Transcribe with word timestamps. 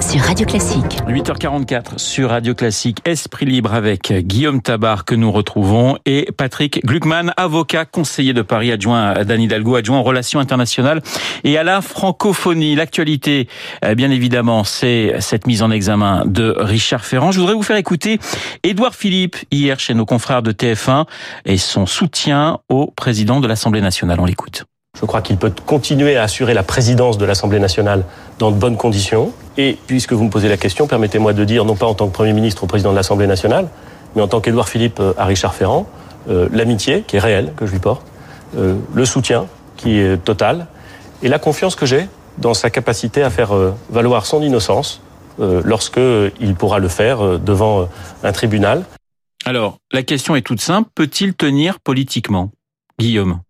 sur 0.00 0.20
Radio 0.20 0.46
Classique. 0.46 0.98
8h44 1.08 1.98
sur 1.98 2.30
Radio 2.30 2.54
Classique. 2.54 2.98
Esprit 3.04 3.46
libre 3.46 3.74
avec 3.74 4.12
Guillaume 4.12 4.62
Tabar 4.62 5.04
que 5.04 5.14
nous 5.14 5.32
retrouvons 5.32 5.98
et 6.06 6.28
Patrick 6.36 6.84
Gluckman, 6.84 7.32
avocat, 7.36 7.84
conseiller 7.84 8.32
de 8.32 8.42
Paris, 8.42 8.70
adjoint 8.70 9.08
à 9.10 9.24
Dan 9.24 9.40
Hidalgo, 9.40 9.74
adjoint 9.74 9.98
aux 9.98 10.02
relations 10.02 10.40
internationales 10.40 11.02
et 11.42 11.58
à 11.58 11.64
la 11.64 11.80
francophonie. 11.80 12.76
L'actualité, 12.76 13.48
euh, 13.84 13.94
bien 13.94 14.10
évidemment, 14.10 14.62
c'est 14.62 15.16
cette 15.20 15.46
mise 15.46 15.62
en 15.62 15.70
examen 15.70 16.24
de 16.26 16.54
Richard 16.56 17.04
Ferrand. 17.04 17.32
Je 17.32 17.40
voudrais 17.40 17.54
vous 17.54 17.62
faire 17.62 17.76
écouter 17.76 18.20
Édouard 18.62 18.94
Philippe 18.94 19.36
hier 19.50 19.80
chez 19.80 19.94
nos 19.94 20.06
confrères 20.06 20.42
de 20.42 20.52
TF1 20.52 21.06
et 21.44 21.58
son 21.58 21.86
soutien 21.86 22.58
au 22.68 22.92
président 22.94 23.40
de 23.40 23.48
l'Assemblée 23.48 23.80
nationale. 23.80 24.20
On 24.20 24.26
l'écoute. 24.26 24.64
Je 25.00 25.06
crois 25.06 25.22
qu'il 25.22 25.36
peut 25.36 25.52
continuer 25.64 26.16
à 26.16 26.24
assurer 26.24 26.54
la 26.54 26.64
présidence 26.64 27.18
de 27.18 27.24
l'Assemblée 27.24 27.60
nationale 27.60 28.04
dans 28.40 28.50
de 28.50 28.56
bonnes 28.56 28.76
conditions. 28.76 29.32
Et 29.56 29.78
puisque 29.86 30.12
vous 30.12 30.24
me 30.24 30.30
posez 30.30 30.48
la 30.48 30.56
question, 30.56 30.88
permettez-moi 30.88 31.32
de 31.34 31.44
dire, 31.44 31.64
non 31.64 31.76
pas 31.76 31.86
en 31.86 31.94
tant 31.94 32.08
que 32.08 32.12
Premier 32.12 32.32
ministre 32.32 32.64
au 32.64 32.66
président 32.66 32.90
de 32.90 32.96
l'Assemblée 32.96 33.28
nationale, 33.28 33.68
mais 34.16 34.22
en 34.22 34.28
tant 34.28 34.40
qu'Édouard 34.40 34.68
Philippe 34.68 34.98
euh, 34.98 35.12
à 35.16 35.26
Richard 35.26 35.54
Ferrand, 35.54 35.86
euh, 36.28 36.48
l'amitié 36.52 37.04
qui 37.06 37.16
est 37.16 37.20
réelle, 37.20 37.52
que 37.56 37.64
je 37.64 37.72
lui 37.72 37.78
porte, 37.78 38.02
euh, 38.56 38.74
le 38.92 39.04
soutien 39.04 39.46
qui 39.76 40.00
est 40.00 40.16
total, 40.24 40.66
et 41.22 41.28
la 41.28 41.38
confiance 41.38 41.76
que 41.76 41.86
j'ai 41.86 42.08
dans 42.38 42.54
sa 42.54 42.68
capacité 42.68 43.22
à 43.22 43.30
faire 43.30 43.50
valoir 43.90 44.26
son 44.26 44.42
innocence 44.42 45.00
lorsque 45.38 46.00
il 46.40 46.54
pourra 46.54 46.78
le 46.78 46.86
faire 46.86 47.38
devant 47.40 47.88
un 48.22 48.32
tribunal. 48.32 48.84
Alors, 49.44 49.78
la 49.92 50.04
question 50.04 50.36
est 50.36 50.42
toute 50.42 50.60
simple. 50.60 50.88
Peut-il 50.94 51.34
tenir 51.34 51.80
politiquement? 51.80 52.50
Guillaume 53.00 53.40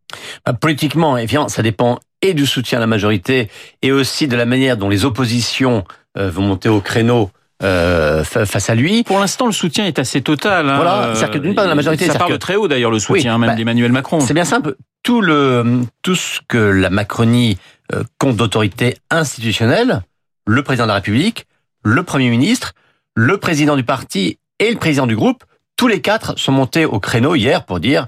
Politiquement, 0.61 1.17
évidemment, 1.19 1.49
ça 1.49 1.63
dépend 1.63 2.01
et 2.23 2.35
du 2.35 2.47
soutien 2.47 2.79
à 2.79 2.81
la 2.81 2.87
majorité 2.87 3.51
et 3.83 3.93
aussi 3.93 4.29
de 4.29 4.37
la 4.37 4.47
manière 4.47 4.77
dont 4.77 4.89
les 4.89 5.05
oppositions 5.05 5.85
euh, 6.17 6.31
vont 6.31 6.43
monter 6.43 6.69
au 6.69 6.81
créneau 6.81 7.31
euh, 7.63 8.25
face 8.25 8.71
à 8.71 8.75
lui. 8.75 9.03
Pour 9.03 9.19
l'instant, 9.19 9.47
le 9.47 9.53
soutien 9.53 9.87
est 9.87 9.99
assez 9.99 10.23
total. 10.23 10.69
Hein. 10.69 10.77
Voilà, 10.77 11.15
c'est-à-dire 11.15 11.35
que 11.35 11.39
d'une 11.39 11.55
part, 11.55 11.67
la 11.67 11.75
majorité... 11.75 12.07
Ça 12.07 12.19
part 12.19 12.29
que... 12.29 12.33
de 12.33 12.39
très 12.39 12.57
haut 12.57 12.69
d'ailleurs, 12.69 12.91
le 12.91 12.99
soutien 12.99 13.35
oui, 13.35 13.41
même 13.41 13.51
bah, 13.51 13.57
d'Emmanuel 13.57 13.93
Macron. 13.93 14.21
C'est 14.21 14.35
bien 14.35 14.45
simple. 14.45 14.77
Tout, 15.03 15.21
le, 15.21 15.83
tout 16.03 16.15
ce 16.15 16.41
que 16.49 16.59
la 16.59 16.91
Macronie 16.91 17.59
euh, 17.95 18.03
compte 18.19 18.37
d'autorité 18.37 18.97
institutionnelle, 19.11 20.03
le 20.47 20.63
président 20.63 20.85
de 20.85 20.89
la 20.89 20.95
République, 20.95 21.47
le 21.85 22.03
Premier 22.03 22.31
ministre, 22.31 22.73
le 23.15 23.39
président 23.39 23.77
du 23.77 23.85
parti 23.85 24.39
et 24.59 24.71
le 24.71 24.77
président 24.77 25.07
du 25.07 25.17
groupe, 25.17 25.45
tous 25.77 25.89
les 25.89 26.01
quatre 26.01 26.39
sont 26.39 26.53
montés 26.53 26.85
au 26.85 27.01
créneau 27.01 27.35
hier 27.35 27.65
pour 27.65 27.81
dire 27.81 28.03
euh, 28.03 28.07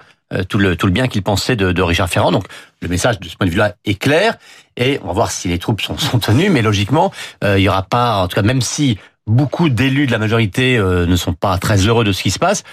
tout 0.49 0.59
le 0.59 0.77
tout 0.77 0.87
le 0.87 0.93
bien 0.93 1.09
qu'il 1.09 1.23
pensait 1.23 1.57
de, 1.57 1.73
de, 1.73 1.83
Richard 1.83 2.09
Ferrand. 2.09 2.33
Donc 2.33 2.45
le 2.81 2.89
message 2.89 3.19
de 3.21 3.29
ce 3.29 3.37
point 3.37 3.47
de 3.47 3.53
vue-là 3.53 3.75
est 3.85 4.01
clair 4.01 4.37
et 4.77 4.99
on 5.03 5.09
va 5.09 5.13
voir 5.13 5.31
si 5.31 5.49
les 5.49 5.59
troupes 5.59 5.81
sont, 5.81 5.99
sont 5.99 6.19
tenues. 6.19 6.51
Mais 6.51 6.63
logiquement, 6.63 7.13
euh, 7.45 7.59
il 7.59 7.63
y 7.63 7.69
aura 7.69 7.83
pas, 7.83 8.23
en 8.23 8.29
tout 8.29 8.35
cas, 8.35 8.43
même 8.43 8.61
si 8.61 8.99
beaucoup 9.27 9.69
d'élus 9.69 10.07
de 10.07 10.13
la 10.13 10.19
majorité 10.19 10.77
euh, 10.77 11.07
ne 11.07 11.17
sont 11.17 11.35
pas 11.35 11.59
très 11.59 11.77
heureux 11.77 12.05
de 12.05 12.13
ce 12.13 12.23
qui 12.23 12.31
se 12.31 12.39
passe. 12.39 12.65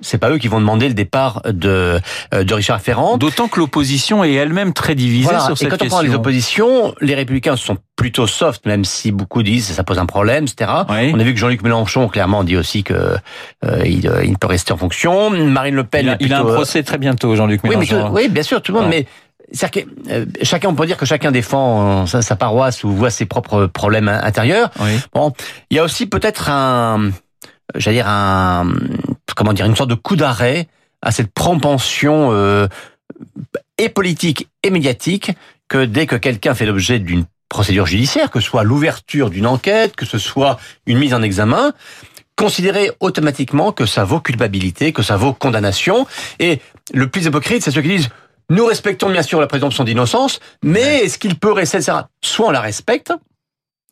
C'est 0.00 0.18
pas 0.18 0.30
eux 0.30 0.38
qui 0.38 0.46
vont 0.46 0.60
demander 0.60 0.86
le 0.86 0.94
départ 0.94 1.42
de 1.44 2.00
euh, 2.32 2.44
de 2.44 2.54
Richard 2.54 2.80
Ferrand. 2.80 3.16
D'autant 3.16 3.48
que 3.48 3.58
l'opposition 3.58 4.22
est 4.22 4.32
elle-même 4.32 4.72
très 4.72 4.94
divisée 4.94 5.24
voilà. 5.24 5.40
sur 5.40 5.58
cette 5.58 5.66
Et 5.66 5.70
quand 5.70 5.76
question. 5.76 5.96
on 5.96 6.00
parle 6.00 6.10
des 6.10 6.14
oppositions, 6.14 6.94
les 7.00 7.14
Républicains 7.14 7.56
sont 7.56 7.76
plutôt 7.96 8.28
soft, 8.28 8.64
même 8.64 8.84
si 8.84 9.10
beaucoup 9.10 9.42
disent 9.42 9.68
que 9.68 9.74
ça 9.74 9.82
pose 9.82 9.98
un 9.98 10.06
problème, 10.06 10.44
etc. 10.44 10.70
Oui. 10.88 11.10
On 11.12 11.18
a 11.18 11.24
vu 11.24 11.34
que 11.34 11.40
Jean-Luc 11.40 11.62
Mélenchon 11.62 12.06
clairement 12.08 12.44
dit 12.44 12.56
aussi 12.56 12.84
que 12.84 12.94
euh, 12.94 13.82
il, 13.84 14.10
il, 14.24 14.38
peut 14.38 14.46
rester 14.46 14.72
en 14.72 14.76
fonction. 14.76 15.30
Marine 15.30 15.74
Le 15.74 15.84
Pen, 15.84 16.06
il 16.06 16.10
a, 16.10 16.16
plutôt, 16.16 16.26
il 16.26 16.32
a 16.32 16.40
un 16.40 16.54
procès 16.54 16.84
très 16.84 16.98
bientôt, 16.98 17.34
Jean-Luc 17.34 17.60
oui, 17.64 17.70
Mélenchon. 17.70 18.10
Oui, 18.12 18.28
bien 18.28 18.44
sûr, 18.44 18.62
tout 18.62 18.72
le 18.72 18.80
monde. 18.80 18.88
Mais 18.88 19.06
que 19.72 19.80
euh, 20.10 20.26
chacun, 20.42 20.68
on 20.68 20.74
peut 20.74 20.86
dire 20.86 20.96
que 20.96 21.06
chacun 21.06 21.32
défend 21.32 22.06
sa, 22.06 22.22
sa, 22.22 22.36
paroisse 22.36 22.84
ou 22.84 22.90
voit 22.90 23.10
ses 23.10 23.26
propres 23.26 23.66
problèmes 23.66 24.08
intérieurs. 24.08 24.70
Oui. 24.80 24.90
Bon, 25.12 25.32
il 25.70 25.76
y 25.76 25.80
a 25.80 25.84
aussi 25.84 26.06
peut-être 26.06 26.50
un, 26.50 27.10
j'allais 27.74 27.96
dire 27.96 28.08
un, 28.08 28.72
comment 29.38 29.52
dire, 29.52 29.66
une 29.66 29.76
sorte 29.76 29.90
de 29.90 29.94
coup 29.94 30.16
d'arrêt 30.16 30.66
à 31.00 31.12
cette 31.12 31.32
propension 31.32 32.30
euh, 32.32 32.66
et 33.78 33.88
politique 33.88 34.48
et 34.64 34.70
médiatique 34.70 35.30
que 35.68 35.84
dès 35.84 36.06
que 36.06 36.16
quelqu'un 36.16 36.54
fait 36.54 36.66
l'objet 36.66 36.98
d'une 36.98 37.24
procédure 37.48 37.86
judiciaire, 37.86 38.32
que 38.32 38.40
ce 38.40 38.48
soit 38.48 38.64
l'ouverture 38.64 39.30
d'une 39.30 39.46
enquête, 39.46 39.94
que 39.94 40.06
ce 40.06 40.18
soit 40.18 40.58
une 40.86 40.98
mise 40.98 41.14
en 41.14 41.22
examen, 41.22 41.72
considérer 42.34 42.90
automatiquement 42.98 43.70
que 43.70 43.86
ça 43.86 44.02
vaut 44.02 44.18
culpabilité, 44.18 44.92
que 44.92 45.02
ça 45.04 45.16
vaut 45.16 45.32
condamnation. 45.32 46.08
Et 46.40 46.60
le 46.92 47.08
plus 47.08 47.26
hypocrite, 47.26 47.62
c'est 47.62 47.70
ceux 47.70 47.82
qui 47.82 47.96
disent 47.96 48.08
nous 48.50 48.66
respectons 48.66 49.08
bien 49.08 49.22
sûr 49.22 49.40
la 49.40 49.46
présomption 49.46 49.84
d'innocence, 49.84 50.40
mais 50.64 51.04
est-ce 51.04 51.18
qu'il 51.18 51.38
peut 51.38 51.52
rester, 51.52 51.78
etc. 51.78 51.98
Soit 52.22 52.48
on 52.48 52.50
la 52.50 52.60
respecte, 52.60 53.12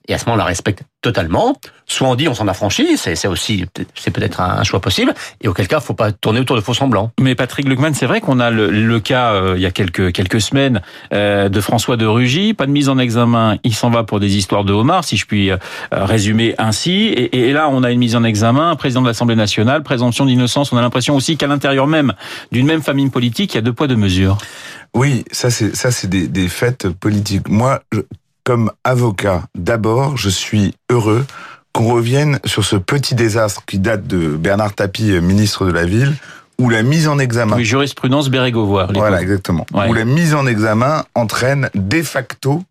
et 0.08 0.14
à 0.14 0.18
ce 0.18 0.26
moment 0.26 0.34
on 0.34 0.38
la 0.38 0.44
respecte 0.44 0.82
totalement, 1.02 1.56
soit 1.86 2.08
on 2.08 2.14
dit 2.14 2.28
on 2.28 2.34
s'en 2.34 2.48
affranchit, 2.48 2.96
c'est 2.96 3.28
aussi 3.28 3.64
c'est 3.94 4.10
peut-être 4.10 4.40
un 4.40 4.64
choix 4.64 4.80
possible, 4.80 5.14
et 5.40 5.48
auquel 5.48 5.68
cas 5.68 5.78
il 5.80 5.84
faut 5.84 5.94
pas 5.94 6.12
tourner 6.12 6.40
autour 6.40 6.56
de 6.56 6.60
faux 6.60 6.74
semblants. 6.74 7.12
Mais 7.20 7.34
Patrick 7.34 7.66
Gluckman, 7.66 7.94
c'est 7.94 8.06
vrai 8.06 8.20
qu'on 8.20 8.40
a 8.40 8.50
le, 8.50 8.70
le 8.70 9.00
cas 9.00 9.32
euh, 9.32 9.54
il 9.56 9.62
y 9.62 9.66
a 9.66 9.70
quelques 9.70 10.12
quelques 10.12 10.40
semaines 10.40 10.82
euh, 11.12 11.48
de 11.48 11.60
François 11.60 11.96
de 11.96 12.06
Rugy, 12.06 12.54
pas 12.54 12.66
de 12.66 12.72
mise 12.72 12.88
en 12.88 12.98
examen, 12.98 13.56
il 13.62 13.74
s'en 13.74 13.90
va 13.90 14.04
pour 14.04 14.20
des 14.20 14.36
histoires 14.36 14.64
de 14.64 14.72
homards, 14.72 15.04
si 15.04 15.16
je 15.16 15.26
puis 15.26 15.50
euh, 15.50 15.56
résumer 15.92 16.54
ainsi, 16.58 17.06
et, 17.08 17.48
et, 17.48 17.52
là 17.52 17.68
on 17.70 17.82
a 17.82 17.90
une 17.90 18.00
mise 18.00 18.16
en 18.16 18.24
examen, 18.24 18.70
un 18.70 18.76
président 18.76 19.02
de 19.02 19.06
l'Assemblée 19.06 19.36
nationale, 19.36 19.82
présomption 19.82 20.26
d'innocence, 20.26 20.72
on 20.72 20.76
a 20.76 20.82
l'impression 20.82 21.14
aussi 21.14 21.36
qu'à 21.36 21.46
l'intérieur 21.46 21.86
même 21.86 22.14
d'une 22.52 22.66
même 22.66 22.82
famille 22.82 23.08
politique, 23.10 23.54
il 23.54 23.56
y 23.56 23.58
a 23.58 23.62
deux 23.62 23.72
poids 23.72 23.86
deux 23.86 23.96
mesures. 23.96 24.38
Oui, 24.94 25.24
ça 25.30 25.50
c'est 25.50 25.76
ça 25.76 25.90
c'est 25.90 26.08
des, 26.08 26.26
des 26.26 26.48
faits 26.48 26.88
politiques. 26.88 27.48
Moi, 27.48 27.80
je, 27.92 28.00
comme 28.46 28.70
avocat, 28.84 29.42
d'abord, 29.56 30.16
je 30.16 30.28
suis 30.28 30.72
heureux 30.88 31.26
qu'on 31.72 31.92
revienne 31.92 32.38
sur 32.44 32.64
ce 32.64 32.76
petit 32.76 33.16
désastre 33.16 33.64
qui 33.66 33.80
date 33.80 34.06
de 34.06 34.36
Bernard 34.36 34.72
Tapie, 34.72 35.18
ministre 35.20 35.66
de 35.66 35.72
la 35.72 35.84
Ville, 35.84 36.14
où 36.60 36.70
la 36.70 36.84
mise 36.84 37.08
en 37.08 37.18
examen... 37.18 37.56
Oui, 37.56 37.64
jurisprudence 37.64 38.30
Bérégovoire. 38.30 38.92
Voilà, 38.94 39.20
exactement. 39.20 39.66
Ouais. 39.74 39.88
Où 39.88 39.94
la 39.94 40.04
mise 40.04 40.32
en 40.32 40.46
examen 40.46 41.04
entraîne 41.16 41.70
de 41.74 42.02
facto 42.02 42.62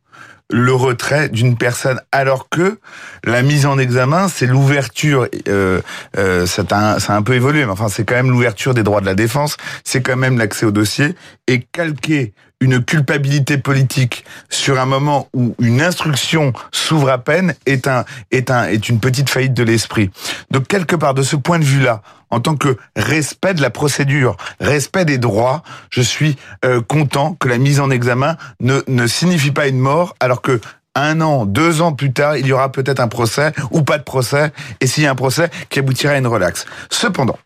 le 0.50 0.74
retrait 0.74 1.28
d'une 1.28 1.58
personne, 1.58 2.00
alors 2.14 2.48
que 2.50 2.80
la 3.26 3.42
mise 3.42 3.66
en 3.66 3.78
examen, 3.78 4.30
c'est 4.30 4.46
l'ouverture, 4.46 5.28
euh, 5.50 5.82
euh, 6.18 6.46
ça, 6.46 6.64
a, 6.72 7.00
ça 7.00 7.14
a 7.14 7.18
un 7.18 7.22
peu 7.22 7.34
évolué, 7.34 7.66
mais 7.66 7.72
enfin 7.72 7.90
c'est 7.90 8.06
quand 8.06 8.16
même 8.16 8.30
l'ouverture 8.30 8.74
des 8.74 8.84
droits 8.84 9.02
de 9.02 9.08
la 9.08 9.16
défense, 9.16 9.58
c'est 9.84 10.02
quand 10.02 10.16
même 10.16 10.38
l'accès 10.38 10.66
au 10.66 10.72
dossier, 10.72 11.16
et 11.48 11.62
calquer 11.72 12.34
une 12.62 12.84
culpabilité 12.84 13.58
politique 13.58 14.26
sur 14.50 14.80
un 14.80 14.86
moment 14.86 15.28
où 15.34 15.56
une 15.60 15.82
instruction 15.82 16.54
s'ouvre 16.72 17.10
à 17.10 17.18
peine 17.18 17.54
est 17.66 17.88
un 17.88 18.06
est 18.32 18.50
un 18.52 18.66
est 18.66 18.90
une 18.90 19.00
petite 19.00 19.30
faillite 19.30 19.54
de 19.54 19.64
l'esprit. 19.64 20.10
Donc 20.52 20.68
quelque 20.68 20.96
part 20.96 21.14
de 21.14 21.24
ce 21.24 21.36
point 21.36 21.60
de 21.60 21.66
vue-là, 21.66 22.02
en 22.30 22.40
tant 22.40 22.56
que 22.56 22.78
respect 22.96 23.54
de 23.54 23.62
la 23.62 23.70
procédure, 23.70 24.38
respect 24.60 25.06
des 25.06 25.18
droits, 25.18 25.64
je 25.90 26.02
suis 26.02 26.38
euh, 26.64 26.82
content 26.82 27.34
que 27.34 27.48
la 27.48 27.58
mise 27.58 27.80
en 27.80 27.90
examen 27.90 28.38
ne 28.60 28.82
ne 28.88 29.08
signifie 29.08 29.52
pas 29.52 29.68
une 29.68 29.80
mort, 29.80 30.16
alors 30.20 30.42
que 30.42 30.60
un 30.96 31.20
an, 31.22 31.46
deux 31.46 31.82
ans 31.82 31.94
plus 31.94 32.14
tard, 32.14 32.38
il 32.38 32.48
y 32.48 32.54
aura 32.54 32.72
peut-être 32.72 33.02
un 33.02 33.10
procès 33.10 33.52
ou 33.72 33.84
pas 33.84 33.98
de 33.98 34.04
procès, 34.04 34.52
et 34.80 34.88
s'il 34.88 35.04
y 35.04 35.08
a 35.08 35.12
un 35.12 35.16
procès, 35.16 35.50
qui 35.70 35.80
aboutira 35.80 36.14
à 36.14 36.18
une 36.18 36.28
relaxe. 36.28 36.66
Cependant, 36.90 37.38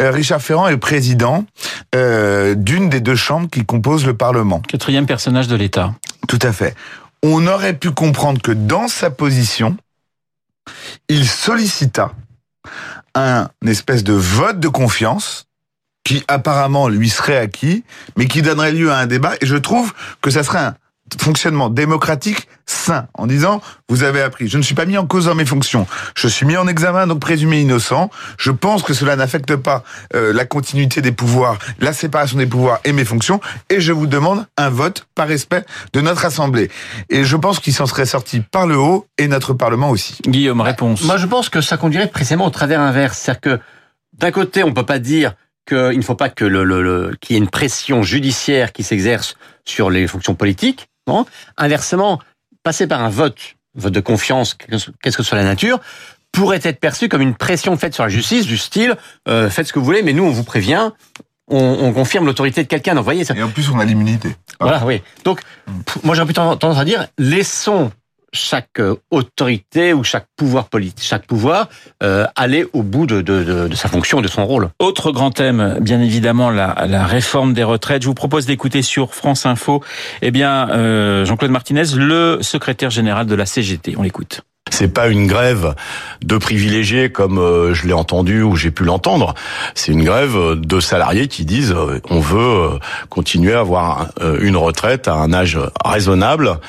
euh, 0.00 0.10
Richard 0.10 0.40
Ferrand 0.40 0.68
est 0.68 0.76
président 0.76 1.44
euh, 1.94 2.54
d'une 2.54 2.88
des 2.88 3.00
deux 3.00 3.16
chambres 3.16 3.48
qui 3.50 3.64
composent 3.64 4.06
le 4.06 4.14
Parlement. 4.14 4.60
Quatrième 4.60 5.06
personnage 5.06 5.48
de 5.48 5.56
l'État. 5.56 5.94
Tout 6.26 6.38
à 6.42 6.52
fait. 6.52 6.74
On 7.22 7.46
aurait 7.46 7.74
pu 7.74 7.90
comprendre 7.90 8.40
que 8.40 8.52
dans 8.52 8.88
sa 8.88 9.10
position, 9.10 9.76
il 11.08 11.26
sollicita 11.26 12.12
un 13.14 13.48
espèce 13.66 14.04
de 14.04 14.12
vote 14.12 14.60
de 14.60 14.68
confiance 14.68 15.46
qui 16.04 16.22
apparemment 16.28 16.88
lui 16.88 17.10
serait 17.10 17.36
acquis, 17.36 17.84
mais 18.16 18.26
qui 18.26 18.42
donnerait 18.42 18.72
lieu 18.72 18.90
à 18.90 18.98
un 18.98 19.06
débat. 19.06 19.34
Et 19.40 19.46
je 19.46 19.56
trouve 19.56 19.92
que 20.22 20.30
ça 20.30 20.42
serait 20.42 20.58
un 20.58 20.74
fonctionnement 21.20 21.70
démocratique 21.70 22.48
sain, 22.66 23.06
en 23.14 23.26
disant, 23.26 23.62
vous 23.88 24.02
avez 24.02 24.20
appris, 24.20 24.48
je 24.48 24.58
ne 24.58 24.62
suis 24.62 24.74
pas 24.74 24.84
mis 24.84 24.98
en 24.98 25.06
cause 25.06 25.24
dans 25.24 25.34
mes 25.34 25.46
fonctions, 25.46 25.86
je 26.14 26.28
suis 26.28 26.44
mis 26.44 26.56
en 26.56 26.66
examen, 26.66 27.06
donc 27.06 27.20
présumé 27.20 27.60
innocent, 27.60 28.10
je 28.38 28.50
pense 28.50 28.82
que 28.82 28.92
cela 28.92 29.16
n'affecte 29.16 29.56
pas 29.56 29.84
euh, 30.14 30.32
la 30.32 30.44
continuité 30.44 31.00
des 31.00 31.12
pouvoirs, 31.12 31.58
la 31.80 31.92
séparation 31.92 32.36
des 32.36 32.46
pouvoirs 32.46 32.80
et 32.84 32.92
mes 32.92 33.04
fonctions, 33.04 33.40
et 33.70 33.80
je 33.80 33.92
vous 33.92 34.06
demande 34.06 34.46
un 34.56 34.68
vote 34.68 35.06
par 35.14 35.28
respect 35.28 35.64
de 35.92 36.00
notre 36.00 36.24
Assemblée. 36.24 36.70
Et 37.08 37.24
je 37.24 37.36
pense 37.36 37.58
qu'il 37.60 37.72
s'en 37.72 37.86
serait 37.86 38.06
sorti 38.06 38.40
par 38.40 38.66
le 38.66 38.76
haut, 38.76 39.06
et 39.16 39.28
notre 39.28 39.54
Parlement 39.54 39.90
aussi. 39.90 40.18
Guillaume, 40.26 40.60
réponse. 40.60 41.02
Moi, 41.02 41.16
je 41.16 41.26
pense 41.26 41.48
que 41.48 41.60
ça 41.60 41.76
conduirait 41.76 42.08
précisément 42.08 42.46
au 42.46 42.50
travers 42.50 42.80
inverse, 42.80 43.18
c'est-à-dire 43.18 43.40
que 43.40 43.60
d'un 44.18 44.30
côté, 44.30 44.62
on 44.64 44.72
peut 44.72 44.86
pas 44.86 44.98
dire 44.98 45.34
qu'il 45.66 45.96
ne 45.96 46.02
faut 46.02 46.14
pas 46.14 46.30
que 46.30 46.44
le, 46.44 46.64
le, 46.64 46.82
le 46.82 47.16
qu'il 47.20 47.34
y 47.34 47.38
ait 47.38 47.42
une 47.42 47.50
pression 47.50 48.02
judiciaire 48.02 48.72
qui 48.72 48.82
s'exerce 48.82 49.36
sur 49.64 49.90
les 49.90 50.06
fonctions 50.06 50.34
politiques, 50.34 50.88
Bon. 51.08 51.24
Inversement, 51.56 52.20
passer 52.62 52.86
par 52.86 53.02
un 53.02 53.08
vote, 53.08 53.56
vote 53.74 53.94
de 53.94 54.00
confiance, 54.00 54.54
qu'est-ce 54.54 55.16
que 55.16 55.22
soit 55.22 55.38
la 55.38 55.44
nature, 55.44 55.80
pourrait 56.32 56.60
être 56.62 56.78
perçu 56.78 57.08
comme 57.08 57.22
une 57.22 57.34
pression 57.34 57.76
faite 57.78 57.94
sur 57.94 58.04
la 58.04 58.10
justice 58.10 58.44
du 58.44 58.58
style 58.58 58.94
euh, 59.26 59.48
faites 59.48 59.66
ce 59.66 59.72
que 59.72 59.78
vous 59.78 59.86
voulez, 59.86 60.02
mais 60.02 60.12
nous 60.12 60.24
on 60.24 60.30
vous 60.30 60.44
prévient, 60.44 60.90
on, 61.48 61.92
confirme 61.94 62.26
l'autorité 62.26 62.62
de 62.62 62.68
quelqu'un. 62.68 62.94
Donc, 62.94 63.04
voyez, 63.04 63.24
ça... 63.24 63.34
Et 63.34 63.42
en 63.42 63.48
plus, 63.48 63.70
on 63.70 63.78
a 63.78 63.86
l'immunité. 63.86 64.36
Voilà, 64.60 64.84
oui. 64.84 65.00
Donc, 65.24 65.40
moi, 66.04 66.14
j'aurais 66.14 66.26
plutôt 66.26 66.54
tendance 66.56 66.78
à 66.78 66.84
dire, 66.84 67.06
laissons 67.16 67.90
chaque 68.32 68.80
euh, 68.80 68.96
autorité 69.10 69.92
ou 69.92 70.04
chaque 70.04 70.26
pouvoir 70.36 70.68
politique, 70.68 71.04
chaque 71.04 71.26
pouvoir 71.26 71.68
euh, 72.02 72.26
aller 72.36 72.66
au 72.72 72.82
bout 72.82 73.06
de, 73.06 73.20
de, 73.20 73.68
de, 73.68 73.74
sa 73.74 73.88
fonction, 73.88 74.20
de 74.20 74.28
son 74.28 74.46
rôle. 74.46 74.68
Autre 74.78 75.12
grand 75.12 75.30
thème, 75.30 75.78
bien 75.80 76.00
évidemment, 76.00 76.50
la, 76.50 76.86
la 76.86 77.06
réforme 77.06 77.54
des 77.54 77.64
retraites. 77.64 78.02
Je 78.02 78.08
vous 78.08 78.14
propose 78.14 78.46
d'écouter 78.46 78.82
sur 78.82 79.14
France 79.14 79.46
Info, 79.46 79.82
eh 80.22 80.30
bien, 80.30 80.68
euh, 80.70 81.24
Jean-Claude 81.24 81.50
Martinez, 81.50 81.94
le 81.94 82.38
secrétaire 82.40 82.90
général 82.90 83.26
de 83.26 83.34
la 83.34 83.46
CGT. 83.46 83.94
On 83.96 84.02
l'écoute. 84.02 84.42
C'est 84.78 84.86
pas 84.86 85.08
une 85.08 85.26
grève 85.26 85.74
de 86.22 86.36
privilégiés 86.36 87.10
comme 87.10 87.38
euh, 87.40 87.74
je 87.74 87.88
l'ai 87.88 87.92
entendu 87.92 88.42
ou 88.42 88.54
j'ai 88.54 88.70
pu 88.70 88.84
l'entendre. 88.84 89.34
C'est 89.74 89.90
une 89.90 90.04
grève 90.04 90.54
de 90.54 90.78
salariés 90.78 91.26
qui 91.26 91.44
disent 91.44 91.72
euh, 91.72 92.00
on 92.10 92.20
veut 92.20 92.38
euh, 92.38 92.78
continuer 93.08 93.54
à 93.54 93.58
avoir 93.58 94.06
une 94.40 94.56
retraite 94.56 95.08
à 95.08 95.14
un 95.14 95.32
âge 95.32 95.58
raisonnable 95.84 96.60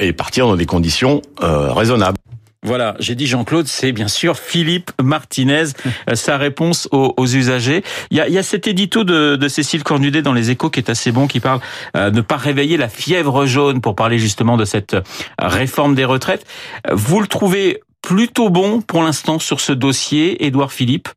et 0.00 0.12
partir 0.12 0.46
dans 0.46 0.54
des 0.54 0.66
conditions 0.66 1.22
raisonnables. 1.40 2.19
Voilà, 2.62 2.94
j'ai 2.98 3.14
dit 3.14 3.26
Jean-Claude, 3.26 3.66
c'est 3.66 3.92
bien 3.92 4.08
sûr 4.08 4.36
Philippe 4.36 4.90
Martinez, 5.02 5.64
euh, 6.10 6.14
sa 6.14 6.36
réponse 6.36 6.88
aux, 6.92 7.26
usagers. 7.26 7.82
Il 8.10 8.18
y, 8.18 8.20
a, 8.20 8.28
il 8.28 8.34
y 8.34 8.38
a, 8.38 8.42
cet 8.42 8.66
édito 8.66 9.02
de, 9.02 9.36
de, 9.36 9.48
Cécile 9.48 9.82
Cornudet 9.82 10.20
dans 10.20 10.34
Les 10.34 10.50
Échos 10.50 10.68
qui 10.68 10.78
est 10.78 10.90
assez 10.90 11.10
bon, 11.10 11.26
qui 11.26 11.40
parle 11.40 11.60
euh, 11.96 12.10
de 12.10 12.16
ne 12.16 12.20
pas 12.20 12.36
réveiller 12.36 12.76
la 12.76 12.90
fièvre 12.90 13.46
jaune 13.46 13.80
pour 13.80 13.94
parler 13.94 14.18
justement 14.18 14.58
de 14.58 14.66
cette 14.66 14.92
euh, 14.92 15.02
réforme 15.38 15.94
des 15.94 16.04
retraites. 16.04 16.46
Vous 16.92 17.20
le 17.20 17.26
trouvez 17.26 17.80
plutôt 18.02 18.50
bon 18.50 18.82
pour 18.82 19.02
l'instant 19.02 19.38
sur 19.38 19.60
ce 19.60 19.72
dossier, 19.72 20.44
Édouard 20.44 20.72
Philippe? 20.72 21.08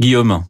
Guillaume? 0.00 0.44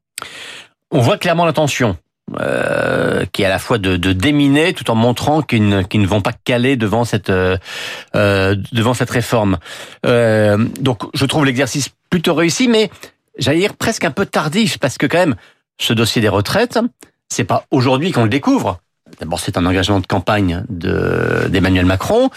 On 0.90 1.00
voit 1.00 1.19
clairement 1.19 1.44
l'intention. 1.44 1.99
Euh, 2.36 3.25
qui 3.32 3.42
est 3.42 3.46
à 3.46 3.48
la 3.48 3.58
fois 3.58 3.78
de, 3.78 3.96
de 3.96 4.12
déminer 4.12 4.75
tout 4.75 4.90
en 4.90 4.94
montrant 4.94 5.40
qu'ils 5.40 5.66
ne, 5.66 5.80
ne, 5.80 6.06
vont 6.06 6.20
pas 6.20 6.32
caler 6.32 6.76
devant 6.76 7.06
cette 7.06 7.30
euh, 7.30 7.56
euh, 8.16 8.54
devant 8.72 8.92
cette 8.92 9.08
réforme. 9.08 9.56
Euh, 10.04 10.58
donc 10.80 11.04
je 11.14 11.25
trouve 11.25 11.46
l'exercice 11.46 11.88
plutôt 12.10 12.34
réussi, 12.34 12.69
mais 12.69 12.90
j'allais 13.38 13.60
dire 13.60 13.75
presque 13.75 14.04
un 14.04 14.10
peu 14.10 14.26
tardif 14.26 14.78
parce 14.78 14.98
que 14.98 15.06
quand 15.06 15.19
même 15.19 15.36
ce 15.78 15.94
dossier 15.94 16.20
des 16.20 16.28
retraites, 16.28 16.78
c'est 17.30 17.44
pas 17.44 17.64
aujourd'hui 17.70 18.12
qu'on 18.12 18.25
le 18.25 18.28
découvre. 18.28 18.78
D'abord 19.20 19.40
c'est 19.40 19.56
un 19.56 19.64
engagement 19.64 20.00
de 20.00 20.06
campagne 20.06 20.64
de 20.69 21.48
d'Emmanuel 21.48 21.86
Macron. 21.86 22.28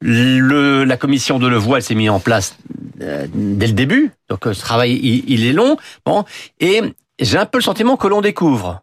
Le, 0.00 0.84
la 0.84 0.96
commission 0.96 1.40
de 1.40 1.48
Levoix, 1.48 1.78
elle 1.78 1.82
s'est 1.82 1.94
mise 1.96 2.10
en 2.10 2.20
place 2.20 2.56
euh, 3.00 3.26
dès 3.34 3.66
le 3.66 3.72
début, 3.72 4.12
donc 4.28 4.44
ce 4.44 4.60
travail 4.60 4.92
il, 5.02 5.24
il 5.26 5.44
est 5.44 5.52
long. 5.52 5.76
Bon, 6.06 6.24
et 6.60 6.82
j'ai 7.18 7.38
un 7.38 7.46
peu 7.46 7.58
le 7.58 7.62
sentiment 7.64 7.96
que 7.96 8.06
l'on 8.06 8.20
découvre 8.20 8.82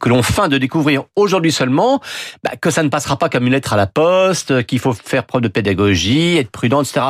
que 0.00 0.08
l'on 0.08 0.22
feint 0.22 0.48
de 0.48 0.58
découvrir 0.58 1.04
aujourd'hui 1.16 1.52
seulement, 1.52 2.00
bah, 2.42 2.52
que 2.60 2.70
ça 2.70 2.82
ne 2.82 2.88
passera 2.88 3.16
pas 3.18 3.28
comme 3.28 3.46
une 3.46 3.52
lettre 3.52 3.72
à 3.72 3.76
la 3.76 3.86
poste, 3.86 4.64
qu'il 4.66 4.78
faut 4.78 4.92
faire 4.92 5.24
preuve 5.24 5.42
de 5.42 5.48
pédagogie, 5.48 6.36
être 6.36 6.50
prudent, 6.50 6.82
etc. 6.82 7.06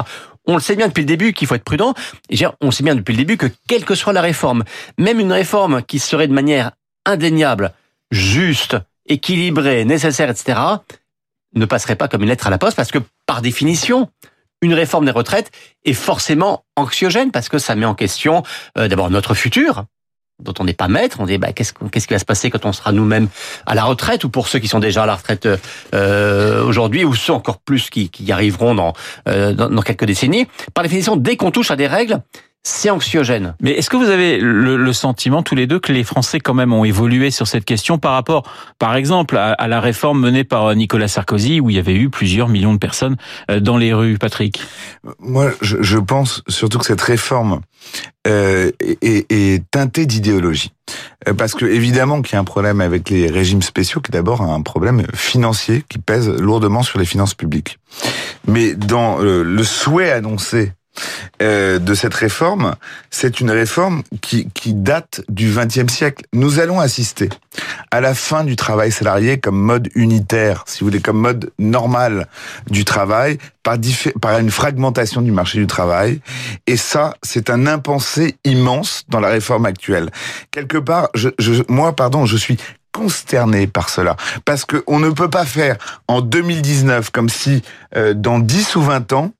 On 0.46 0.54
le 0.54 0.60
sait 0.60 0.76
bien 0.76 0.88
depuis 0.88 1.00
le 1.00 1.06
début 1.06 1.32
qu'il 1.32 1.48
faut 1.48 1.54
être 1.54 1.64
prudent. 1.64 1.94
Et 2.30 2.38
on 2.60 2.70
sait 2.70 2.84
bien 2.84 2.94
depuis 2.94 3.12
le 3.12 3.18
début 3.18 3.36
que 3.36 3.46
quelle 3.68 3.84
que 3.84 3.94
soit 3.94 4.12
la 4.12 4.20
réforme, 4.20 4.64
même 4.98 5.18
une 5.18 5.32
réforme 5.32 5.82
qui 5.82 5.98
serait 5.98 6.28
de 6.28 6.32
manière 6.32 6.72
indéniable, 7.04 7.72
juste, 8.10 8.76
équilibrée, 9.08 9.84
nécessaire, 9.84 10.30
etc., 10.30 10.58
ne 11.54 11.64
passerait 11.64 11.96
pas 11.96 12.08
comme 12.08 12.22
une 12.22 12.28
lettre 12.28 12.46
à 12.46 12.50
la 12.50 12.58
poste 12.58 12.76
parce 12.76 12.90
que 12.90 12.98
par 13.26 13.42
définition, 13.42 14.10
une 14.62 14.74
réforme 14.74 15.06
des 15.06 15.10
retraites 15.10 15.50
est 15.84 15.94
forcément 15.94 16.64
anxiogène 16.76 17.30
parce 17.30 17.48
que 17.48 17.58
ça 17.58 17.74
met 17.74 17.86
en 17.86 17.94
question 17.94 18.42
euh, 18.78 18.88
d'abord 18.88 19.10
notre 19.10 19.34
futur, 19.34 19.84
dont 20.42 20.54
on 20.58 20.64
n'est 20.64 20.74
pas 20.74 20.88
maître. 20.88 21.18
On 21.20 21.26
dit 21.26 21.38
bah, 21.38 21.52
qu'est-ce, 21.52 21.72
qu'est-ce 21.72 22.06
qui 22.06 22.14
va 22.14 22.18
se 22.18 22.24
passer 22.24 22.50
quand 22.50 22.64
on 22.66 22.72
sera 22.72 22.92
nous-mêmes 22.92 23.28
à 23.64 23.74
la 23.74 23.84
retraite 23.84 24.24
ou 24.24 24.28
pour 24.28 24.48
ceux 24.48 24.58
qui 24.58 24.68
sont 24.68 24.80
déjà 24.80 25.04
à 25.04 25.06
la 25.06 25.16
retraite 25.16 25.48
euh, 25.94 26.64
aujourd'hui 26.64 27.04
ou 27.04 27.14
ceux 27.14 27.32
encore 27.32 27.58
plus 27.58 27.90
qui, 27.90 28.10
qui 28.10 28.24
y 28.24 28.32
arriveront 28.32 28.74
dans, 28.74 28.92
euh, 29.28 29.52
dans, 29.52 29.68
dans 29.70 29.82
quelques 29.82 30.04
décennies. 30.04 30.46
Par 30.74 30.82
définition, 30.82 31.16
dès 31.16 31.36
qu'on 31.36 31.50
touche 31.50 31.70
à 31.70 31.76
des 31.76 31.86
règles, 31.86 32.20
c'est 32.68 32.90
anxiogène. 32.90 33.54
Mais 33.60 33.70
est-ce 33.72 33.88
que 33.88 33.96
vous 33.96 34.10
avez 34.10 34.38
le, 34.40 34.92
sentiment 34.92 35.44
tous 35.44 35.54
les 35.54 35.68
deux 35.68 35.78
que 35.78 35.92
les 35.92 36.02
Français 36.02 36.40
quand 36.40 36.52
même 36.52 36.72
ont 36.72 36.84
évolué 36.84 37.30
sur 37.30 37.46
cette 37.46 37.64
question 37.64 37.98
par 37.98 38.14
rapport, 38.14 38.42
par 38.80 38.96
exemple, 38.96 39.36
à, 39.36 39.68
la 39.68 39.80
réforme 39.80 40.20
menée 40.20 40.42
par 40.42 40.74
Nicolas 40.74 41.06
Sarkozy 41.06 41.60
où 41.60 41.70
il 41.70 41.76
y 41.76 41.78
avait 41.78 41.94
eu 41.94 42.10
plusieurs 42.10 42.48
millions 42.48 42.72
de 42.72 42.78
personnes 42.78 43.16
euh, 43.52 43.60
dans 43.60 43.76
les 43.76 43.92
rues, 43.94 44.18
Patrick? 44.18 44.60
Moi, 45.20 45.52
je, 45.60 45.98
pense 45.98 46.42
surtout 46.48 46.78
que 46.78 46.86
cette 46.86 47.00
réforme 47.00 47.60
euh, 48.26 48.72
est, 48.80 49.30
est, 49.30 49.62
teintée 49.70 50.06
d'idéologie. 50.06 50.72
Euh, 51.28 51.34
parce 51.34 51.54
que 51.54 51.66
évidemment 51.66 52.20
qu'il 52.20 52.32
y 52.32 52.36
a 52.36 52.40
un 52.40 52.44
problème 52.44 52.80
avec 52.80 53.10
les 53.10 53.30
régimes 53.30 53.62
spéciaux, 53.62 54.00
qui 54.00 54.10
est 54.10 54.14
d'abord 54.14 54.42
un 54.42 54.62
problème 54.62 55.06
financier 55.14 55.84
qui 55.88 55.98
pèse 55.98 56.28
lourdement 56.28 56.82
sur 56.82 56.98
les 56.98 57.06
finances 57.06 57.34
publiques. 57.34 57.78
Mais 58.48 58.74
dans 58.74 59.18
le 59.18 59.62
souhait 59.62 60.10
annoncé 60.10 60.72
euh, 61.42 61.78
de 61.78 61.94
cette 61.94 62.14
réforme, 62.14 62.76
c'est 63.10 63.40
une 63.40 63.50
réforme 63.50 64.02
qui, 64.20 64.48
qui 64.54 64.74
date 64.74 65.22
du 65.28 65.50
XXe 65.50 65.92
siècle. 65.92 66.24
Nous 66.32 66.58
allons 66.58 66.80
assister 66.80 67.28
à 67.90 68.00
la 68.00 68.14
fin 68.14 68.44
du 68.44 68.56
travail 68.56 68.92
salarié 68.92 69.38
comme 69.38 69.58
mode 69.58 69.88
unitaire, 69.94 70.64
si 70.66 70.80
vous 70.80 70.86
voulez, 70.86 71.00
comme 71.00 71.18
mode 71.18 71.50
normal 71.58 72.28
du 72.70 72.84
travail, 72.84 73.38
par, 73.62 73.76
par 74.20 74.38
une 74.38 74.50
fragmentation 74.50 75.22
du 75.22 75.32
marché 75.32 75.58
du 75.58 75.66
travail. 75.66 76.20
Et 76.66 76.76
ça, 76.76 77.14
c'est 77.22 77.50
un 77.50 77.66
impensé 77.66 78.36
immense 78.44 79.04
dans 79.08 79.20
la 79.20 79.28
réforme 79.28 79.66
actuelle. 79.66 80.10
Quelque 80.50 80.78
part, 80.78 81.08
je, 81.14 81.28
je, 81.38 81.62
moi, 81.68 81.94
pardon, 81.94 82.26
je 82.26 82.36
suis 82.36 82.58
consterné 82.96 83.66
par 83.66 83.90
cela. 83.90 84.16
Parce 84.44 84.64
qu'on 84.64 84.98
ne 84.98 85.10
peut 85.10 85.28
pas 85.28 85.44
faire 85.44 85.76
en 86.08 86.22
2019 86.22 87.10
comme 87.10 87.28
si 87.28 87.62
euh, 87.94 88.14
dans 88.14 88.38
10 88.38 88.76
ou 88.76 88.82
20 88.82 89.12
ans, 89.12 89.32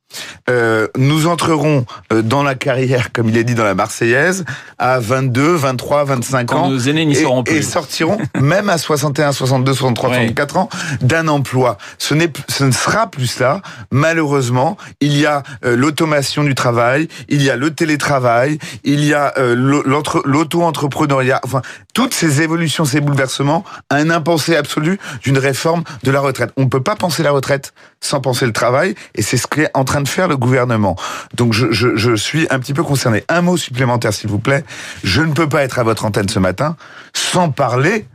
euh, 0.48 0.86
nous 0.96 1.26
entrerons 1.26 1.84
euh, 2.12 2.22
dans 2.22 2.44
la 2.44 2.54
carrière, 2.54 3.12
comme 3.12 3.28
il 3.28 3.36
est 3.36 3.44
dit 3.44 3.54
dans 3.54 3.64
la 3.64 3.74
Marseillaise, 3.74 4.44
à 4.78 4.98
22, 5.00 5.54
23, 5.54 6.04
25 6.04 6.52
ans. 6.52 6.70
Nos 6.70 6.78
aînés 6.78 7.04
n'y 7.04 7.16
seront 7.16 7.42
plus. 7.42 7.56
Et 7.56 7.62
sortiront, 7.62 8.18
même 8.40 8.70
à 8.70 8.78
61, 8.78 9.32
62, 9.32 9.72
63, 9.72 10.10
64 10.10 10.56
ans, 10.56 10.68
d'un 11.00 11.26
emploi. 11.28 11.78
Ce, 11.98 12.14
n'est, 12.14 12.32
ce 12.48 12.64
ne 12.64 12.70
sera 12.70 13.10
plus 13.10 13.26
ça. 13.26 13.60
Malheureusement, 13.90 14.76
il 15.00 15.18
y 15.18 15.26
a 15.26 15.42
euh, 15.64 15.76
l'automation 15.76 16.44
du 16.44 16.54
travail, 16.54 17.08
il 17.28 17.42
y 17.42 17.50
a 17.50 17.56
le 17.56 17.74
télétravail, 17.74 18.58
il 18.84 19.04
y 19.04 19.14
a 19.14 19.34
l'auto-entrepreneuriat. 19.36 21.40
Enfin, 21.44 21.62
toutes 21.94 22.14
ces 22.14 22.42
évolutions, 22.42 22.84
ces 22.84 23.00
bouleversements, 23.00 23.64
un 23.90 24.10
impensé 24.10 24.56
absolu 24.56 24.98
d'une 25.22 25.38
réforme 25.38 25.82
de 26.04 26.10
la 26.10 26.20
retraite. 26.20 26.50
On 26.56 26.62
ne 26.62 26.68
peut 26.68 26.82
pas 26.82 26.94
penser 26.94 27.22
la 27.22 27.32
retraite 27.32 27.72
sans 28.00 28.20
penser 28.20 28.46
le 28.46 28.52
travail, 28.52 28.94
et 29.14 29.22
c'est 29.22 29.36
ce 29.36 29.46
qu'est 29.46 29.70
en 29.74 29.84
train 29.84 29.95
de 30.00 30.08
faire 30.08 30.28
le 30.28 30.36
gouvernement. 30.36 30.96
Donc 31.34 31.52
je, 31.52 31.70
je, 31.70 31.96
je 31.96 32.14
suis 32.14 32.46
un 32.50 32.58
petit 32.58 32.74
peu 32.74 32.82
concerné. 32.82 33.24
Un 33.28 33.42
mot 33.42 33.56
supplémentaire, 33.56 34.12
s'il 34.12 34.30
vous 34.30 34.38
plaît. 34.38 34.64
Je 35.04 35.22
ne 35.22 35.32
peux 35.32 35.48
pas 35.48 35.62
être 35.62 35.78
à 35.78 35.82
votre 35.82 36.04
antenne 36.04 36.28
ce 36.28 36.38
matin 36.38 36.76
sans 37.14 37.50
parler 37.50 38.06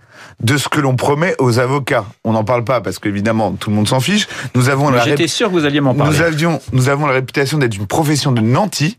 de 0.41 0.57
ce 0.57 0.69
que 0.69 0.79
l'on 0.79 0.95
promet 0.95 1.35
aux 1.39 1.59
avocats. 1.59 2.05
On 2.23 2.33
n'en 2.33 2.43
parle 2.43 2.63
pas 2.63 2.81
parce 2.81 3.00
qu'évidemment 3.00 3.51
tout 3.53 3.69
le 3.69 3.75
monde 3.75 3.88
s'en 3.88 4.00
fiche. 4.00 4.27
Nous 4.55 4.69
avons 4.69 4.89
la 4.89 5.03
J'étais 5.03 5.27
sûr 5.27 5.47
que 5.47 5.53
vous 5.53 5.65
alliez 5.65 5.81
m'en 5.81 5.93
parler. 5.93 6.17
Nous 6.17 6.23
avions, 6.23 6.59
nous 6.71 6.89
avons 6.89 7.05
la 7.05 7.13
réputation 7.13 7.57
d'être 7.57 7.75
une 7.75 7.88
profession 7.88 8.31
de 8.31 8.41
nantis. 8.41 8.97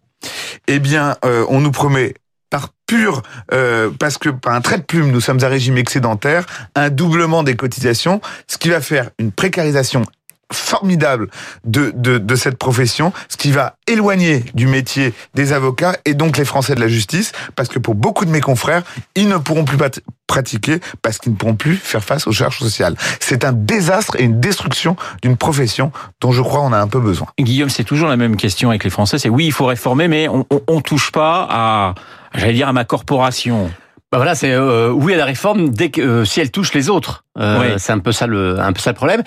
Eh 0.69 0.79
bien, 0.79 1.17
euh, 1.25 1.45
on 1.49 1.61
nous 1.61 1.73
promet 1.73 2.15
par 2.49 2.69
pur, 2.87 3.23
euh, 3.53 3.91
parce 3.99 4.19
que 4.19 4.29
par 4.29 4.53
un 4.53 4.61
trait 4.61 4.79
de 4.79 4.83
plume, 4.83 5.11
nous 5.11 5.21
sommes 5.21 5.43
à 5.43 5.49
régime 5.49 5.79
excédentaire, 5.79 6.45
un 6.77 6.91
doublement 6.91 7.43
des 7.43 7.57
cotisations, 7.57 8.21
ce 8.47 8.59
qui 8.59 8.69
va 8.69 8.81
faire 8.81 9.11
une 9.19 9.33
précarisation 9.33 10.05
formidable 10.53 11.29
de, 11.65 11.93
de, 11.95 12.19
de, 12.19 12.35
cette 12.35 12.59
profession, 12.59 13.13
ce 13.29 13.37
qui 13.37 13.53
va 13.53 13.77
éloigner 13.87 14.45
du 14.55 14.67
métier 14.67 15.15
des 15.35 15.53
avocats 15.53 15.97
et 16.05 16.15
donc 16.15 16.37
les 16.37 16.45
Français 16.45 16.75
de 16.75 16.81
la 16.81 16.89
justice, 16.89 17.33
parce 17.57 17.69
que 17.69 17.79
pour 17.79 17.95
beaucoup 17.95 18.25
de 18.25 18.31
mes 18.31 18.41
confrères, 18.41 18.83
ils 19.15 19.29
ne 19.29 19.37
pourront 19.37 19.65
plus 19.65 19.79
pratiquer 20.27 20.81
parce 21.03 21.19
qu'ils 21.19 21.33
ne 21.33 21.37
pourront 21.37 21.57
plus 21.57 21.77
faire 21.77 22.03
face 22.03 22.27
aux 22.27 22.33
charges 22.33 22.59
sociales. 22.59 22.97
C'est 23.21 23.45
un 23.45 23.53
désastre 23.53 24.17
et 24.19 24.25
une 24.25 24.41
destruction 24.41 24.97
d'une 25.23 25.37
profession 25.37 25.93
dont 26.21 26.33
je 26.33 26.43
crois 26.43 26.61
on 26.61 26.73
a 26.73 26.79
un 26.79 26.89
peu 26.89 27.01
besoin. 27.01 27.29
Guillaume, 27.39 27.71
c'est 27.71 27.85
toujours 27.85 28.09
la 28.09 28.17
même 28.17 28.37
question 28.37 28.71
avec 28.71 28.85
les 28.85 28.91
Français, 28.91 29.19
c'est 29.19 29.29
oui, 29.29 29.47
il 29.47 29.53
faut 29.53 29.67
réformer, 29.67 30.09
mais 30.09 30.29
on, 30.29 30.47
on, 30.51 30.63
on 30.69 30.81
touche 30.81 31.11
pas 31.13 31.47
à, 31.51 31.95
j'allais 32.35 32.55
dire, 32.55 32.69
à 32.69 32.73
ma 32.73 32.85
corporation. 32.85 33.71
Bah 34.13 34.19
voilà, 34.19 34.35
c'est 34.35 34.53
euh, 34.53 34.91
oui 34.91 35.15
à 35.15 35.17
la 35.17 35.25
réforme 35.25 35.71
dès 35.71 35.89
que 35.89 36.03
euh, 36.03 36.25
si 36.27 36.39
elle 36.41 36.51
touche 36.51 36.75
les 36.75 36.91
autres? 36.91 37.25
Euh, 37.39 37.77
C'est 37.79 37.93
un 37.93 37.99
peu 37.99 38.13
ça 38.13 38.27
le 38.27 38.61
un 38.61 38.75
peu 38.75 38.81
ça 38.81 38.91
le 38.91 38.97
problème. 38.97 39.23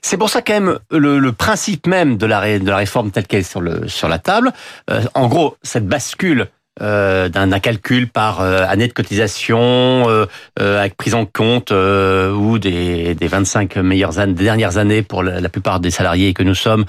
C'est 0.00 0.16
pour 0.16 0.30
ça 0.30 0.40
quand 0.40 0.54
même 0.54 0.78
le, 0.90 1.18
le, 1.18 1.32
principe 1.32 1.86
même 1.86 2.16
de 2.16 2.24
la 2.24 2.58
de 2.58 2.66
la 2.66 2.76
réforme 2.76 3.10
telle 3.10 3.26
qu'elle 3.26 3.40
est 3.40 3.42
sur 3.42 3.60
le 3.60 3.86
sur 3.86 4.08
la 4.08 4.18
table. 4.18 4.52
Euh, 4.88 5.02
en 5.12 5.28
gros, 5.28 5.58
cette 5.62 5.86
bascule 5.86 6.46
euh, 6.80 7.28
d'un 7.28 7.58
calcul 7.58 8.08
par 8.08 8.40
année 8.40 8.88
de 8.88 8.94
cotisation 8.94 10.06
avec 10.56 10.96
prise 10.96 11.14
en 11.14 11.26
compte 11.26 11.70
ou 11.70 12.58
des, 12.58 13.14
des 13.14 13.26
25 13.28 13.76
meilleures 13.76 14.20
années, 14.20 14.32
des 14.32 14.44
dernières 14.44 14.78
années 14.78 15.02
pour 15.02 15.22
la, 15.22 15.42
la 15.42 15.48
plupart 15.50 15.80
des 15.80 15.90
salariés 15.90 16.32
que 16.32 16.42
nous 16.42 16.54
sommes 16.54 16.86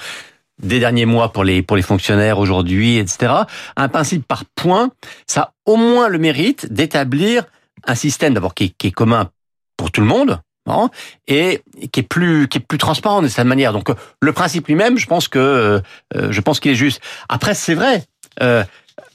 des 0.61 0.79
derniers 0.79 1.05
mois 1.05 1.31
pour 1.31 1.43
les 1.43 1.61
pour 1.61 1.77
les 1.77 1.83
fonctionnaires 1.83 2.39
aujourd'hui, 2.39 2.97
etc. 2.97 3.33
Un 3.75 3.87
principe 3.89 4.27
par 4.27 4.45
point, 4.45 4.91
ça 5.27 5.41
a 5.41 5.53
au 5.65 5.75
moins 5.75 6.07
le 6.07 6.17
mérite 6.17 6.71
d'établir 6.71 7.43
un 7.85 7.95
système 7.95 8.33
d'abord 8.33 8.53
qui, 8.53 8.71
qui, 8.71 8.87
est 8.87 8.91
commun 8.91 9.29
pour 9.77 9.91
tout 9.91 10.01
le 10.01 10.07
monde, 10.07 10.39
hein, 10.67 10.89
et 11.27 11.61
qui 11.91 12.01
est 12.01 12.03
plus 12.03 12.47
qui 12.47 12.59
est 12.59 12.61
plus 12.61 12.77
transparent 12.77 13.21
de 13.21 13.27
cette 13.27 13.45
manière. 13.45 13.73
Donc 13.73 13.89
le 14.21 14.33
principe 14.33 14.67
lui-même, 14.67 14.97
je 14.97 15.07
pense 15.07 15.27
que 15.27 15.81
euh, 16.15 16.31
je 16.31 16.41
pense 16.41 16.59
qu'il 16.59 16.71
est 16.71 16.75
juste. 16.75 17.01
Après, 17.29 17.53
c'est 17.53 17.75
vrai. 17.75 18.03
Euh, 18.41 18.63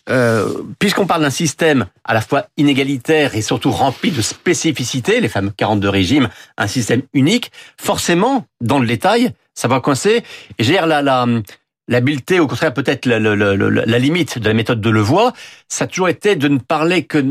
euh, 0.08 0.62
puisqu'on 0.78 1.06
parle 1.06 1.22
d'un 1.22 1.30
système 1.30 1.86
à 2.04 2.14
la 2.14 2.20
fois 2.20 2.46
inégalitaire 2.56 3.34
et 3.34 3.42
surtout 3.42 3.70
rempli 3.70 4.10
de 4.10 4.22
spécificités, 4.22 5.20
les 5.20 5.28
fameux 5.28 5.52
42 5.56 5.88
régimes, 5.88 6.28
un 6.56 6.66
système 6.66 7.02
unique, 7.12 7.50
forcément, 7.76 8.46
dans 8.60 8.78
le 8.78 8.86
détail, 8.86 9.32
ça 9.54 9.68
va 9.68 9.80
coincer. 9.80 10.22
Et 10.58 10.64
j'ai 10.64 10.75
la, 10.75 11.02
la, 11.02 11.26
l'habileté, 11.88 12.40
au 12.40 12.46
contraire 12.46 12.75
peut-être 12.75 13.06
la, 13.06 13.18
la, 13.18 13.34
la, 13.34 13.98
limite 13.98 14.38
de 14.38 14.48
la 14.48 14.54
méthode 14.54 14.80
de 14.80 14.90
Levoix, 14.90 15.32
ça 15.68 15.84
a 15.84 15.86
toujours 15.86 16.08
été 16.08 16.36
de 16.36 16.48
ne 16.48 16.58
parler 16.58 17.04
que 17.04 17.25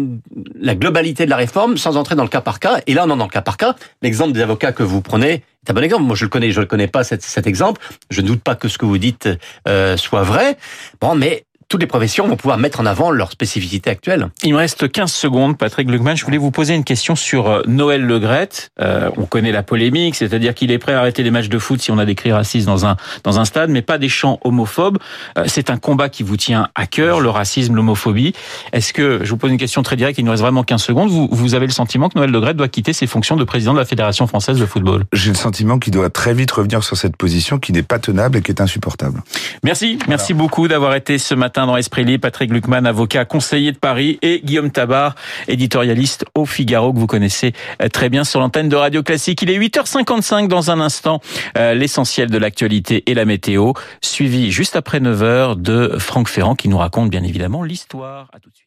la 0.56 0.76
globalité 0.76 1.26
de 1.26 1.30
la 1.30 1.36
réforme 1.38 1.78
sans 1.78 1.98
entrer 1.98 2.16
dans 2.16 2.24
le 2.24 2.30
cas 2.30 2.42
par 2.42 2.60
cas. 2.60 2.80
Et 2.88 2.94
là, 2.94 3.06
on 3.06 3.14
est 3.14 3.18
dans 3.18 3.26
le 3.26 3.30
cas 3.30 3.42
par 3.42 3.58
cas. 3.58 3.76
L'exemple 4.02 4.34
des 4.34 4.42
avocats 4.42 4.72
que 4.72 4.84
vous 4.84 5.02
prenez 5.02 5.44
est 5.66 5.70
un 5.70 5.74
bon 5.74 5.84
exemple. 5.84 6.04
Moi, 6.04 6.16
je 6.16 6.26
le 6.26 6.30
connais, 6.30 6.52
je 6.52 6.60
le 6.60 6.68
connais 6.68 6.88
pas 6.88 7.04
cet, 7.04 7.22
cet 7.22 7.48
exemple. 7.48 7.82
Je 8.10 8.22
ne 8.22 8.28
doute 8.28 8.42
pas 8.42 8.56
que 8.56 8.68
ce 8.68 8.78
que 8.78 8.86
vous 8.86 8.98
dites 8.98 9.30
euh, 9.68 9.98
soit 9.98 10.24
vrai. 10.24 10.58
Bon, 11.02 11.16
mais 11.16 11.45
toutes 11.68 11.82
les 11.82 11.88
professions 11.88 12.28
vont 12.28 12.36
pouvoir 12.36 12.58
mettre 12.58 12.80
en 12.80 12.86
avant 12.86 13.12
leur 13.12 13.32
spécificité 13.32 13.90
actuelle. 13.90 14.30
Il 14.44 14.54
me 14.54 14.58
reste 14.58 14.92
15 14.92 15.12
secondes, 15.12 15.58
Patrick 15.58 15.88
Gluckman. 15.88 16.16
Je 16.16 16.24
voulais 16.24 16.38
vous 16.38 16.52
poser 16.52 16.76
une 16.76 16.84
question 16.84 17.16
sur 17.16 17.48
euh, 17.48 17.62
Noël 17.68 18.06
Legrette. 18.06 18.70
Euh, 18.80 19.10
on 19.18 19.26
connaît 19.26 19.52
la 19.52 19.64
polémique, 19.64 20.16
c'est-à-dire 20.16 20.54
qu'il 20.54 20.72
est 20.72 20.78
prêt 20.78 20.94
à 20.94 21.00
arrêter 21.00 21.24
les 21.24 21.32
matchs 21.32 21.50
de 21.50 21.58
foot 21.58 21.82
si 21.82 21.92
on 21.92 21.98
a 21.98 22.06
des 22.06 22.16
cris 22.16 22.32
racistes 22.32 22.68
dans 22.68 22.86
un, 22.86 22.98
dans 23.24 23.40
un 23.40 23.46
stade, 23.46 23.70
mais 23.70 23.82
pas 23.82 23.98
des 23.98 24.10
chants 24.10 24.40
homophobes. 24.44 25.00
Euh, 25.38 25.46
c'est 25.48 25.70
un 25.70 25.78
combat 25.78 26.10
qui 26.10 26.24
vous 26.24 26.38
tient 26.38 26.70
à 26.76 26.86
cœur, 26.86 27.20
le 27.20 27.30
racisme, 27.30 27.76
l'homophobie. 27.76 28.34
Est-ce 28.72 28.94
que, 28.94 29.22
je 29.24 29.30
vous 29.30 29.38
pose 29.38 29.52
une 29.52 29.58
question 29.58 29.82
très 29.82 29.96
directe, 29.96 30.20
il 30.20 30.26
nous 30.26 30.32
reste 30.32 30.44
vraiment 30.44 30.64
15 30.64 30.84
secondes, 30.84 31.10
vous, 31.10 31.28
vous 31.32 31.56
avez 31.56 31.66
le 31.66 31.72
sentiment 31.72 32.10
que 32.10 32.18
Noël 32.18 32.32
Legrette 32.32 32.58
doit 32.58 32.68
quitter 32.68 32.94
ses 32.94 33.08
fonctions 33.08 33.36
de 33.36 33.44
président 33.44 33.74
de 33.74 33.80
la 33.80 33.86
Fédération 33.86 34.28
française 34.28 34.60
de 34.60 34.66
football? 34.66 35.06
J'ai 35.14 35.32
le 35.32 35.38
sentiment 35.38 35.80
qu'il 35.80 35.94
doit 35.94 36.10
très 36.10 36.34
vite 36.34 36.52
revenir 36.52 36.84
sur 36.84 36.96
cette 36.96 37.18
position 37.18 37.58
qui 37.58 37.72
n'est 37.72 37.84
pas 37.84 38.00
tenable 38.00 38.38
et 38.38 38.42
qui 38.42 38.52
est 38.52 38.62
insupportable. 38.62 39.24
Merci, 39.64 39.98
merci 40.08 40.34
beaucoup 40.34 40.68
d'avoir 40.68 40.94
été 40.94 41.18
ce 41.18 41.34
matin 41.34 41.55
dans 41.66 41.78
Esprit 41.78 42.04
Libre. 42.04 42.22
Patrick 42.22 42.52
Luckman, 42.52 42.86
avocat 42.86 43.24
conseiller 43.24 43.72
de 43.72 43.78
Paris, 43.78 44.20
et 44.22 44.42
Guillaume 44.44 44.72
Tabar, 44.72 45.16
éditorialiste 45.48 46.26
au 46.36 46.46
Figaro, 46.46 46.92
que 46.92 47.00
vous 47.00 47.08
connaissez 47.08 47.54
euh, 47.82 47.88
très 47.88 48.10
bien 48.10 48.24
sur 48.24 48.40
l'antenne 48.40 48.68
de 48.68 48.76
Radio 48.76 49.04
Classique. 49.04 49.42
Il 49.42 49.50
est 49.50 49.58
8h55 49.58 50.48
dans 50.48 50.72
un 50.72 50.80
instant, 50.80 51.22
euh, 51.58 51.74
l'essentiel 51.74 52.30
de 52.30 52.38
l'actualité 52.38 53.04
et 53.10 53.14
la 53.14 53.26
météo, 53.26 53.74
suivi 54.02 54.52
juste 54.52 54.76
après 54.76 55.00
9h 55.00 55.62
de 55.62 55.96
Franck 56.00 56.28
Ferrand 56.28 56.56
qui 56.56 56.68
nous 56.68 56.78
raconte 56.78 57.10
bien 57.10 57.24
évidemment 57.24 57.64
l'histoire. 57.64 58.30
À 58.34 58.40
tout 58.40 58.50
de 58.50 58.56
suite. 58.56 58.65